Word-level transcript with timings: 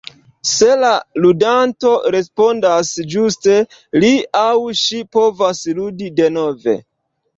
Se 0.51 0.67
la 0.83 0.93
ludanto 1.25 1.91
respondas 2.15 2.89
ĝuste, 3.15 3.59
li 4.05 4.11
aŭ 4.43 4.49
ŝi 4.83 5.03
povas 5.17 5.63
ludi 5.81 6.09
denove. 6.23 6.79